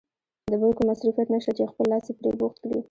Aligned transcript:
بل 0.61 0.71
کوم 0.77 0.85
مصروفیت 0.91 1.27
نشته 1.35 1.51
چې 1.57 1.69
خپل 1.71 1.85
لاس 1.91 2.05
پرې 2.19 2.31
بوخت 2.39 2.57
کړې. 2.63 2.77